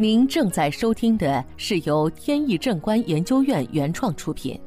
[0.00, 4.58] 您正在收听的是由天意正观研究院原创出品，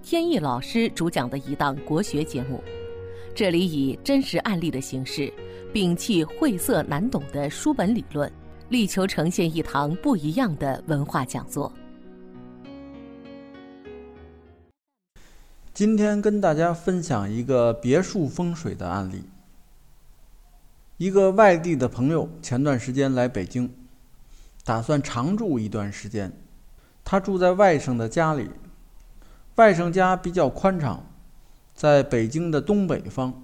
[0.00, 2.62] 天意老师主讲的一档国学节目。
[3.34, 5.28] 这里以真实案例的形式，
[5.72, 8.32] 摒弃晦涩难懂的书本理论，
[8.68, 11.72] 力求呈现一堂不一样的文化讲座。
[15.72, 19.24] 今天跟大家分享一个别墅风水的案例。
[20.96, 23.68] 一个外地的朋友前段时间来北京，
[24.64, 26.32] 打算常住一段时间。
[27.04, 28.50] 他住在外甥的家里，
[29.56, 31.04] 外甥家比较宽敞，
[31.74, 33.34] 在北京的东北方，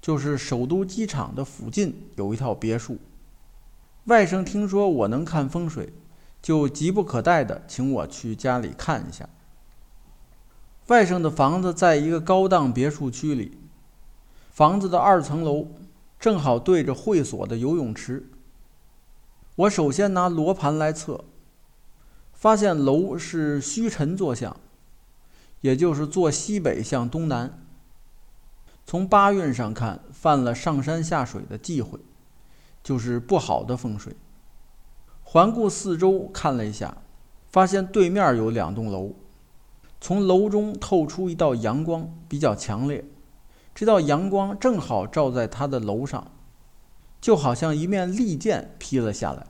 [0.00, 2.98] 就是首都机场的附近有一套别墅。
[4.04, 5.92] 外甥听说我能看风水，
[6.42, 9.28] 就急不可待的请我去家里看一下。
[10.88, 13.58] 外甥的房子在一个高档别墅区里，
[14.50, 15.68] 房子的二层楼。
[16.18, 18.30] 正好对着会所的游泳池。
[19.56, 21.24] 我首先拿罗盘来测，
[22.34, 24.54] 发现楼是虚沉坐向，
[25.62, 27.58] 也就是坐西北向东南。
[28.84, 31.98] 从八运上看，犯了上山下水的忌讳，
[32.82, 34.14] 就是不好的风水。
[35.22, 36.98] 环顾四周看了一下，
[37.48, 39.14] 发现对面有两栋楼，
[40.02, 43.02] 从楼中透出一道阳光，比较强烈。
[43.74, 46.30] 这道阳光正好照在他的楼上，
[47.20, 49.46] 就好像一面利剑劈了下来。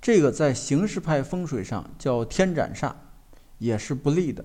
[0.00, 2.92] 这个在形式派风水上叫天斩煞，
[3.58, 4.44] 也是不利的。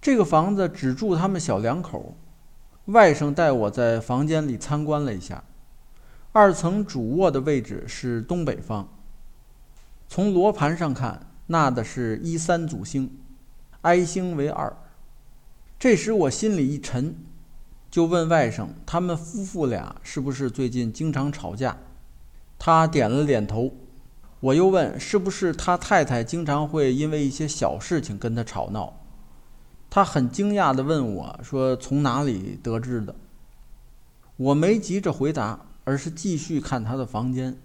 [0.00, 2.16] 这个房子只住他们小两口。
[2.86, 5.44] 外甥带我在房间里参观了一下，
[6.32, 8.88] 二层主卧的位置是东北方。
[10.08, 13.16] 从罗盘上看，纳的是一三祖星，
[13.82, 14.76] 哀星为二。
[15.78, 17.14] 这时我心里一沉。
[17.90, 21.76] 就问外甥，他们夫妇俩是不是最近经常吵架？
[22.58, 23.72] 他点了点头。
[24.40, 28.94] 我又问，是不是他太太经常会因为一些小事情跟他吵闹？
[29.90, 33.14] 他很惊讶地问我说：“从哪里得知的？”
[34.38, 37.58] 我没急着回答，而是继续看他的房间。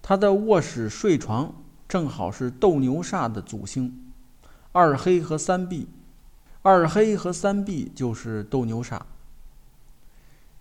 [0.00, 1.54] 他的卧室睡床
[1.88, 4.12] 正好是斗牛煞的祖星，
[4.72, 5.88] 二黑和三碧。
[6.62, 9.00] 二黑和三碧就是斗牛煞。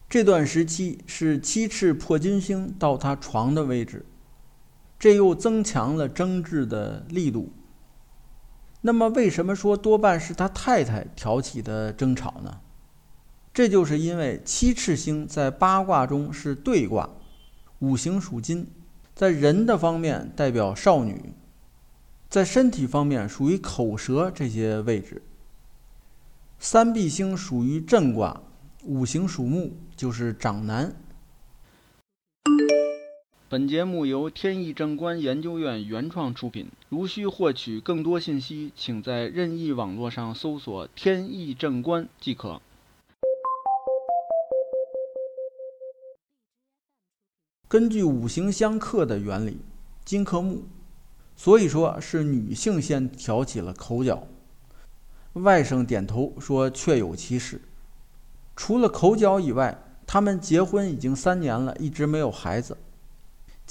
[0.09, 4.05] 这段时期是七赤破金星到他床的位置，
[5.01, 7.51] 这又增强了争执的力度。
[8.81, 12.59] 那么，为什么说多半是他太太挑起的争吵呢？
[13.51, 17.09] 这就是因为七赤星在八卦中是对卦，
[17.79, 18.67] 五行属金，
[19.15, 21.33] 在人的方面代表少女，
[22.29, 25.23] 在身体方面属于口舌这些位置。
[26.59, 28.39] 三碧星属于震卦。
[28.83, 30.95] 五行属木，就是长男。
[33.51, 36.69] 本节目由天意正观研究院原创出品。
[36.87, 42.61] 如需获取更多信息，请在任意网络上搜索“天意正观”即可。
[47.67, 49.57] 根据五行相克的原理，
[50.05, 50.63] 金克木，
[51.35, 54.25] 所以说是女性先挑起了口角。
[55.33, 57.59] 外甥点头说：“确有其事。”
[58.55, 62.77] 除了口角以外，他们结婚已经三年了，一直没有孩子。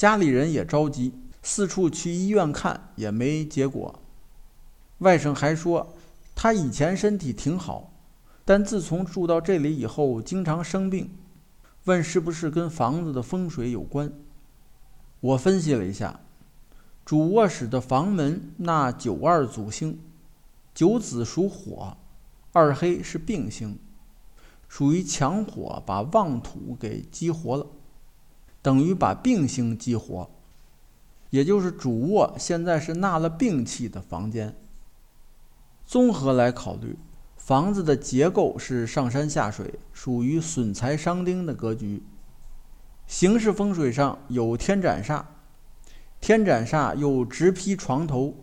[0.01, 1.13] 家里人也着急，
[1.43, 4.01] 四处去医院看也没结果。
[5.01, 5.93] 外甥还说，
[6.35, 7.93] 他以前身体挺好，
[8.47, 11.11] 但自从住到这里以后，经常生病。
[11.85, 14.11] 问是不是跟房子的风水有关？
[15.21, 16.21] 我分析了一下，
[17.05, 20.01] 主卧室的房门那九二祖星，
[20.75, 21.95] 九子属火，
[22.55, 23.79] 二黑是病星。
[24.67, 27.67] 属于强火把旺土给激活了，
[28.63, 30.31] 等于把病星激活，
[31.31, 34.55] 也就是主卧现在是纳了病气的房间。
[35.87, 36.99] 综合来考虑，
[37.37, 42.03] 房子的结构是上山下水，属于损财伤丁的格局。
[43.07, 45.25] 形式风水上有天斩煞，
[46.21, 48.35] 天斩煞又直劈床头，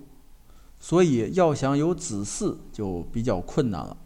[0.80, 3.98] 所以要想有子嗣就比较困难了。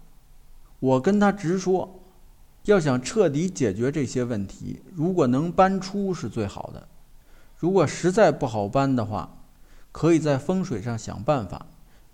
[0.80, 2.01] 我跟他直说。
[2.66, 6.88] 要想彻底解决这些问题，如果能搬出是最好的。
[7.58, 9.38] 如果实在不好搬的话，
[9.92, 11.66] 可以在风水上想办法，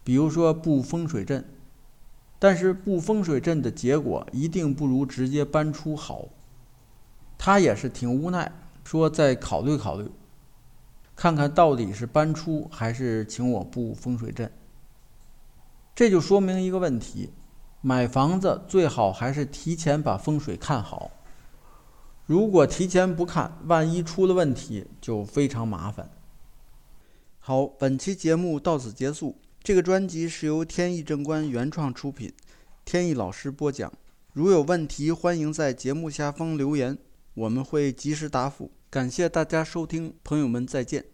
[0.03, 1.45] 比如说布风水阵。
[2.39, 6.27] 但是布风水阵的结果一定不如直接搬出好。
[7.37, 8.51] 他也是挺无奈，
[8.83, 10.09] 说再考虑考虑，
[11.15, 14.51] 看看到底是搬出还是请我布风水阵。
[15.95, 17.31] 这就说明一个问题。
[17.87, 21.09] 买房子最好还是提前把风水看好。
[22.25, 26.09] 如果提前不看，万一出了问题就非常麻烦。
[27.39, 29.37] 好，本期节目到此结束。
[29.63, 32.33] 这个专辑是由天意正观原创出品，
[32.83, 33.89] 天意老师播讲。
[34.33, 36.97] 如有问题，欢迎在节目下方留言，
[37.35, 38.69] 我们会及时答复。
[38.89, 41.05] 感谢大家收听，朋友们再见。